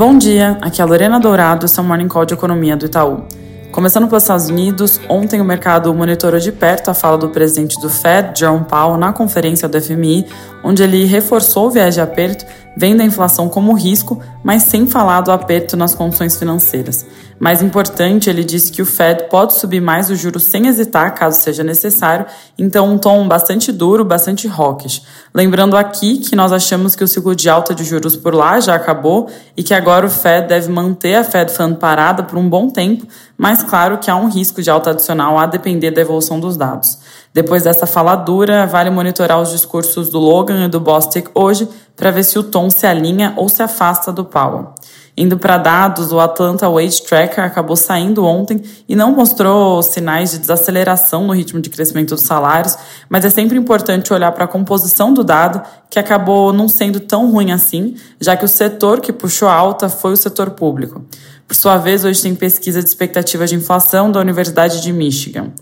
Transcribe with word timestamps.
Bom 0.00 0.16
dia, 0.16 0.56
aqui 0.62 0.80
é 0.80 0.82
a 0.82 0.86
Lorena 0.86 1.20
Dourado, 1.20 1.68
seu 1.68 1.84
Morning 1.84 2.08
Call 2.08 2.24
de 2.24 2.32
Economia 2.32 2.74
do 2.74 2.86
Itaú. 2.86 3.24
Começando 3.70 4.08
pelos 4.08 4.22
Estados 4.22 4.48
Unidos, 4.48 4.98
ontem 5.10 5.42
o 5.42 5.44
mercado 5.44 5.92
monitorou 5.92 6.40
de 6.40 6.50
perto 6.50 6.90
a 6.90 6.94
fala 6.94 7.18
do 7.18 7.28
presidente 7.28 7.78
do 7.82 7.90
Fed, 7.90 8.40
Jerome 8.40 8.64
Powell, 8.64 8.96
na 8.96 9.12
conferência 9.12 9.68
do 9.68 9.78
FMI, 9.78 10.24
onde 10.64 10.82
ele 10.82 11.04
reforçou 11.04 11.66
o 11.66 11.70
viés 11.70 11.96
de 11.96 12.00
aperto, 12.00 12.46
vendo 12.80 13.02
a 13.02 13.04
inflação 13.04 13.46
como 13.46 13.74
risco, 13.74 14.22
mas 14.42 14.62
sem 14.62 14.86
falar 14.86 15.20
do 15.20 15.30
aperto 15.30 15.76
nas 15.76 15.94
condições 15.94 16.38
financeiras. 16.38 17.04
Mais 17.38 17.62
importante, 17.62 18.30
ele 18.30 18.42
disse 18.42 18.72
que 18.72 18.80
o 18.80 18.86
Fed 18.86 19.24
pode 19.24 19.52
subir 19.52 19.82
mais 19.82 20.08
os 20.08 20.18
juros 20.18 20.44
sem 20.44 20.66
hesitar, 20.66 21.14
caso 21.14 21.42
seja 21.42 21.62
necessário, 21.62 22.24
então 22.58 22.90
um 22.90 22.96
tom 22.96 23.28
bastante 23.28 23.70
duro, 23.70 24.02
bastante 24.02 24.48
hawkish. 24.48 25.02
Lembrando 25.34 25.76
aqui 25.76 26.18
que 26.18 26.34
nós 26.34 26.52
achamos 26.52 26.96
que 26.96 27.04
o 27.04 27.08
ciclo 27.08 27.36
de 27.36 27.50
alta 27.50 27.74
de 27.74 27.84
juros 27.84 28.16
por 28.16 28.34
lá 28.34 28.58
já 28.60 28.74
acabou 28.74 29.28
e 29.54 29.62
que 29.62 29.74
agora 29.74 30.06
o 30.06 30.10
Fed 30.10 30.48
deve 30.48 30.72
manter 30.72 31.16
a 31.16 31.24
Fed 31.24 31.52
Fund 31.52 31.76
parada 31.76 32.22
por 32.22 32.38
um 32.38 32.48
bom 32.48 32.70
tempo, 32.70 33.06
mas 33.36 33.62
claro 33.62 33.98
que 33.98 34.10
há 34.10 34.16
um 34.16 34.30
risco 34.30 34.62
de 34.62 34.70
alta 34.70 34.90
adicional 34.90 35.38
a 35.38 35.44
depender 35.44 35.90
da 35.90 36.00
evolução 36.00 36.40
dos 36.40 36.56
dados. 36.56 36.98
Depois 37.32 37.62
dessa 37.62 37.86
fala 37.86 38.16
dura, 38.16 38.66
vale 38.66 38.90
monitorar 38.90 39.40
os 39.40 39.50
discursos 39.50 40.10
do 40.10 40.18
Logan 40.18 40.64
e 40.64 40.68
do 40.68 40.80
Bostic 40.80 41.28
hoje 41.34 41.68
para 41.96 42.10
ver 42.10 42.24
se 42.24 42.38
o 42.38 42.42
tom 42.42 42.68
se 42.68 42.86
alinha 42.86 43.34
ou 43.36 43.48
se 43.48 43.62
afasta 43.62 44.12
do 44.12 44.24
Powell. 44.24 44.74
Indo 45.20 45.36
para 45.36 45.58
dados, 45.58 46.12
o 46.12 46.18
Atlanta 46.18 46.66
Wage 46.66 47.02
Tracker 47.02 47.44
acabou 47.44 47.76
saindo 47.76 48.24
ontem 48.24 48.62
e 48.88 48.96
não 48.96 49.14
mostrou 49.14 49.82
sinais 49.82 50.30
de 50.30 50.38
desaceleração 50.38 51.26
no 51.26 51.34
ritmo 51.34 51.60
de 51.60 51.68
crescimento 51.68 52.14
dos 52.14 52.24
salários, 52.24 52.74
mas 53.06 53.26
é 53.26 53.28
sempre 53.28 53.58
importante 53.58 54.14
olhar 54.14 54.32
para 54.32 54.46
a 54.46 54.48
composição 54.48 55.12
do 55.12 55.22
dado, 55.22 55.60
que 55.90 55.98
acabou 55.98 56.54
não 56.54 56.70
sendo 56.70 56.98
tão 57.00 57.30
ruim 57.30 57.52
assim, 57.52 57.96
já 58.18 58.34
que 58.34 58.46
o 58.46 58.48
setor 58.48 59.02
que 59.02 59.12
puxou 59.12 59.46
alta 59.46 59.90
foi 59.90 60.14
o 60.14 60.16
setor 60.16 60.52
público. 60.52 61.04
Por 61.46 61.54
sua 61.54 61.76
vez, 61.76 62.02
hoje 62.02 62.22
tem 62.22 62.34
pesquisa 62.34 62.82
de 62.82 62.88
expectativas 62.88 63.50
de 63.50 63.56
inflação 63.56 64.10
da 64.10 64.20
Universidade 64.20 64.80
de 64.80 64.90
Michigan. 64.90 65.52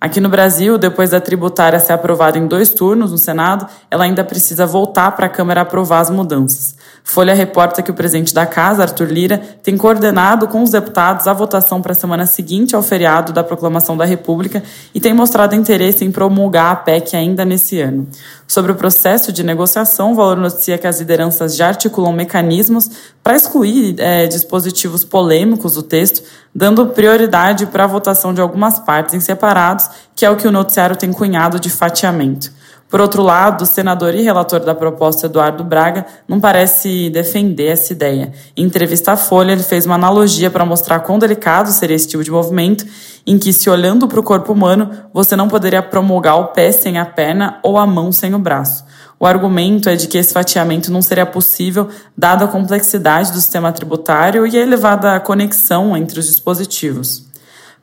Aqui 0.00 0.18
no 0.18 0.30
Brasil, 0.30 0.78
depois 0.78 1.10
da 1.10 1.20
tributária 1.20 1.78
ser 1.78 1.92
aprovada 1.92 2.38
em 2.38 2.46
dois 2.46 2.70
turnos 2.70 3.10
no 3.10 3.18
Senado, 3.18 3.66
ela 3.90 4.04
ainda 4.04 4.24
precisa 4.24 4.64
voltar 4.64 5.12
para 5.12 5.26
a 5.26 5.28
Câmara 5.28 5.60
aprovar 5.60 6.00
as 6.00 6.08
mudanças. 6.08 6.74
Folha 7.04 7.34
reporta 7.34 7.82
que 7.82 7.90
o 7.90 7.94
presidente 7.94 8.32
da 8.32 8.46
Casa, 8.46 8.82
Arthur 8.82 8.99
Lira, 9.04 9.38
tem 9.62 9.76
coordenado 9.76 10.48
com 10.48 10.62
os 10.62 10.70
deputados 10.70 11.26
a 11.26 11.32
votação 11.32 11.80
para 11.80 11.92
a 11.92 11.94
semana 11.94 12.26
seguinte 12.26 12.74
ao 12.74 12.82
feriado 12.82 13.32
da 13.32 13.42
proclamação 13.42 13.96
da 13.96 14.04
República 14.04 14.62
e 14.94 15.00
tem 15.00 15.12
mostrado 15.12 15.54
interesse 15.54 16.04
em 16.04 16.10
promulgar 16.10 16.72
a 16.72 16.76
PEC 16.76 17.16
ainda 17.16 17.44
nesse 17.44 17.80
ano. 17.80 18.06
Sobre 18.46 18.72
o 18.72 18.74
processo 18.74 19.32
de 19.32 19.42
negociação, 19.42 20.12
o 20.12 20.14
Valor 20.14 20.36
noticia 20.36 20.76
que 20.76 20.86
as 20.86 20.98
lideranças 20.98 21.56
já 21.56 21.68
articulam 21.68 22.12
mecanismos 22.12 22.90
para 23.22 23.36
excluir 23.36 23.94
é, 23.98 24.26
dispositivos 24.26 25.04
polêmicos 25.04 25.74
do 25.74 25.82
texto, 25.82 26.22
dando 26.54 26.86
prioridade 26.86 27.66
para 27.66 27.84
a 27.84 27.86
votação 27.86 28.34
de 28.34 28.40
algumas 28.40 28.78
partes 28.78 29.14
em 29.14 29.20
separados, 29.20 29.88
que 30.16 30.24
é 30.24 30.30
o 30.30 30.36
que 30.36 30.48
o 30.48 30.52
noticiário 30.52 30.96
tem 30.96 31.12
cunhado 31.12 31.60
de 31.60 31.70
fatiamento. 31.70 32.59
Por 32.90 33.00
outro 33.00 33.22
lado, 33.22 33.62
o 33.62 33.66
senador 33.66 34.16
e 34.16 34.22
relator 34.22 34.58
da 34.58 34.74
proposta, 34.74 35.26
Eduardo 35.26 35.62
Braga, 35.62 36.04
não 36.26 36.40
parece 36.40 37.08
defender 37.08 37.68
essa 37.68 37.92
ideia. 37.92 38.32
Em 38.56 38.64
entrevista 38.64 39.12
à 39.12 39.16
Folha, 39.16 39.52
ele 39.52 39.62
fez 39.62 39.86
uma 39.86 39.94
analogia 39.94 40.50
para 40.50 40.66
mostrar 40.66 40.98
quão 40.98 41.16
delicado 41.16 41.70
seria 41.70 41.94
esse 41.94 42.08
tipo 42.08 42.24
de 42.24 42.32
movimento, 42.32 42.84
em 43.24 43.38
que, 43.38 43.52
se 43.52 43.70
olhando 43.70 44.08
para 44.08 44.18
o 44.18 44.24
corpo 44.24 44.52
humano, 44.52 44.90
você 45.14 45.36
não 45.36 45.46
poderia 45.46 45.80
promulgar 45.80 46.36
o 46.40 46.48
pé 46.48 46.72
sem 46.72 46.98
a 46.98 47.06
perna 47.06 47.60
ou 47.62 47.78
a 47.78 47.86
mão 47.86 48.10
sem 48.10 48.34
o 48.34 48.40
braço. 48.40 48.84
O 49.20 49.26
argumento 49.26 49.88
é 49.88 49.94
de 49.94 50.08
que 50.08 50.18
esse 50.18 50.32
fatiamento 50.32 50.90
não 50.90 51.00
seria 51.00 51.26
possível, 51.26 51.88
dada 52.16 52.46
a 52.46 52.48
complexidade 52.48 53.30
do 53.30 53.38
sistema 53.38 53.70
tributário 53.70 54.44
e 54.48 54.58
a 54.58 54.62
elevada 54.62 55.20
conexão 55.20 55.96
entre 55.96 56.18
os 56.18 56.26
dispositivos. 56.26 57.29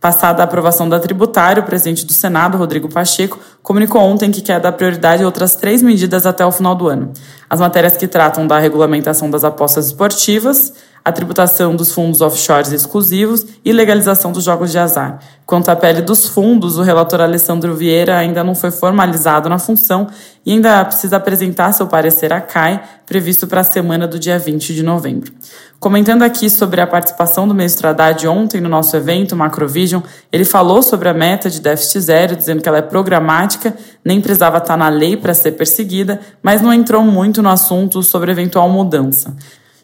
Passada 0.08 0.42
a 0.42 0.46
aprovação 0.46 0.88
da 0.88 1.02
tributária, 1.02 1.62
o 1.62 1.66
presidente 1.66 2.06
do 2.06 2.14
Senado, 2.14 2.58
Rodrigo 2.58 2.88
Pacheco, 2.88 3.38
comunicou 3.62 4.00
ontem 4.00 4.32
que 4.32 4.42
quer 4.42 4.58
dar 4.58 4.72
prioridade 4.72 5.22
a 5.22 5.26
outras 5.26 5.58
três 5.58 5.82
medidas 5.82 6.26
até 6.26 6.46
o 6.46 6.52
final 6.54 6.74
do 6.76 6.88
ano. 6.88 7.12
As 7.50 7.60
matérias 7.60 7.98
que 7.98 8.08
tratam 8.08 8.48
da 8.48 8.58
regulamentação 8.58 9.30
das 9.30 9.44
apostas 9.44 9.88
esportivas, 9.88 10.74
a 11.08 11.12
tributação 11.14 11.74
dos 11.74 11.94
fundos 11.94 12.20
offshores 12.20 12.74
exclusivos 12.74 13.46
e 13.64 13.72
legalização 13.72 14.34
dos 14.34 14.44
jogos 14.44 14.74
de 14.74 14.78
azar. 14.78 15.20
Quanto 15.46 15.70
à 15.70 15.76
pele 15.78 16.02
dos 16.02 16.28
fundos, 16.28 16.78
o 16.78 16.82
relator 16.82 17.22
Alessandro 17.22 17.74
Vieira 17.74 18.18
ainda 18.18 18.44
não 18.44 18.54
foi 18.54 18.72
formalizado 18.72 19.48
na 19.48 19.58
função 19.58 20.08
e 20.46 20.52
ainda 20.52 20.84
precisa 20.84 21.16
apresentar 21.16 21.72
seu 21.72 21.88
parecer 21.88 22.34
à 22.34 22.42
CAI, 22.42 22.84
previsto 23.06 23.48
para 23.48 23.62
a 23.62 23.64
semana 23.64 24.06
do 24.06 24.20
dia 24.20 24.38
20 24.38 24.76
de 24.76 24.84
novembro. 24.84 25.32
Comentando 25.80 26.24
aqui 26.24 26.50
sobre 26.50 26.82
a 26.82 26.88
participação 26.88 27.48
do 27.48 27.56
ministro 27.56 27.88
Haddad 27.88 28.28
ontem 28.28 28.60
no 28.60 28.68
nosso 28.68 28.98
evento 28.98 29.34
Macrovision, 29.34 30.02
ele 30.30 30.44
falou 30.44 30.84
sobre 30.84 31.08
a 31.08 31.14
meta 31.14 31.50
de 31.50 31.62
déficit 31.62 32.02
zero, 32.02 32.36
dizendo 32.36 32.62
que 32.62 32.68
ela 32.68 32.80
é 32.80 32.82
programática, 32.82 33.74
nem 34.04 34.20
precisava 34.20 34.58
estar 34.58 34.76
na 34.76 34.90
lei 34.90 35.16
para 35.16 35.34
ser 35.34 35.54
perseguida, 35.54 36.20
mas 36.44 36.62
não 36.62 36.74
entrou 36.74 37.02
muito 37.02 37.42
no 37.42 37.50
assunto 37.50 38.04
sobre 38.04 38.30
eventual 38.30 38.68
mudança. 38.68 39.34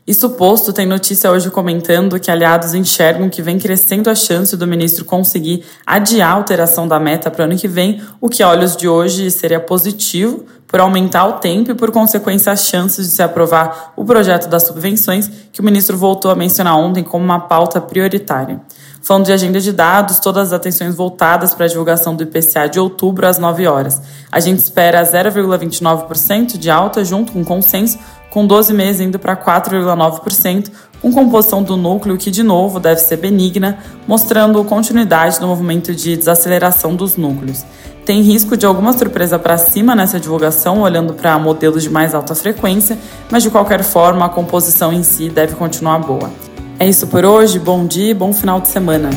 Isso 0.05 0.31
posto, 0.31 0.73
tem 0.73 0.85
notícia 0.85 1.31
hoje 1.31 1.49
comentando 1.49 2.19
que 2.19 2.29
aliados 2.29 2.73
enxergam 2.73 3.29
que 3.29 3.41
vem 3.41 3.57
crescendo 3.57 4.09
a 4.09 4.15
chance 4.15 4.57
do 4.57 4.67
ministro 4.67 5.05
conseguir 5.05 5.63
adiar 5.85 6.29
a 6.29 6.33
alteração 6.33 6.85
da 6.85 6.99
meta 6.99 7.31
para 7.31 7.43
o 7.43 7.45
ano 7.45 7.55
que 7.55 7.69
vem, 7.69 8.01
o 8.19 8.27
que 8.27 8.43
a 8.43 8.49
olhos 8.49 8.75
de 8.75 8.85
hoje 8.85 9.31
seria 9.31 9.61
positivo 9.61 10.43
por 10.67 10.81
aumentar 10.81 11.25
o 11.27 11.33
tempo 11.33 11.71
e, 11.71 11.75
por 11.75 11.89
consequência, 11.89 12.51
as 12.51 12.65
chances 12.65 13.07
de 13.07 13.15
se 13.15 13.23
aprovar 13.23 13.93
o 13.95 14.03
projeto 14.03 14.49
das 14.49 14.63
subvenções, 14.63 15.31
que 15.53 15.61
o 15.61 15.63
ministro 15.63 15.97
voltou 15.97 16.29
a 16.31 16.35
mencionar 16.35 16.75
ontem 16.75 17.03
como 17.03 17.23
uma 17.23 17.39
pauta 17.39 17.79
prioritária. 17.79 18.59
Falando 19.03 19.25
de 19.25 19.33
agenda 19.33 19.59
de 19.59 19.73
dados, 19.73 20.19
todas 20.19 20.47
as 20.47 20.53
atenções 20.53 20.95
voltadas 20.95 21.53
para 21.53 21.65
a 21.65 21.69
divulgação 21.69 22.15
do 22.15 22.23
IPCA 22.23 22.69
de 22.69 22.79
outubro 22.79 23.27
às 23.27 23.37
9 23.37 23.67
horas. 23.67 24.01
A 24.31 24.39
gente 24.39 24.59
espera 24.59 25.03
0,29% 25.03 26.57
de 26.57 26.69
alta 26.71 27.03
junto 27.03 27.33
com 27.33 27.43
consenso 27.43 27.99
com 28.33 28.47
12 28.47 28.73
meses 28.73 28.99
indo 28.99 29.19
para 29.19 29.37
4,9%, 29.37 30.71
com 30.99 31.11
composição 31.11 31.61
do 31.61 31.77
núcleo 31.77 32.17
que, 32.17 32.31
de 32.31 32.41
novo, 32.41 32.79
deve 32.79 32.99
ser 32.99 33.17
benigna, 33.17 33.77
mostrando 34.07 34.63
continuidade 34.63 35.39
no 35.39 35.47
movimento 35.47 35.93
de 35.93 36.17
desaceleração 36.17 36.95
dos 36.95 37.15
núcleos. 37.15 37.63
Tem 38.03 38.21
risco 38.21 38.57
de 38.57 38.65
alguma 38.65 38.91
surpresa 38.91 39.37
para 39.37 39.55
cima 39.59 39.93
nessa 39.93 40.19
divulgação, 40.19 40.81
olhando 40.81 41.13
para 41.13 41.37
modelos 41.37 41.83
de 41.83 41.91
mais 41.91 42.15
alta 42.15 42.33
frequência, 42.33 42.97
mas 43.29 43.43
de 43.43 43.51
qualquer 43.51 43.83
forma 43.83 44.25
a 44.25 44.29
composição 44.29 44.91
em 44.91 45.03
si 45.03 45.29
deve 45.29 45.53
continuar 45.53 45.99
boa. 45.99 46.31
É 46.79 46.87
isso 46.87 47.07
por 47.07 47.23
hoje, 47.23 47.59
bom 47.59 47.85
dia 47.85 48.11
e 48.11 48.13
bom 48.13 48.33
final 48.33 48.59
de 48.59 48.67
semana. 48.67 49.09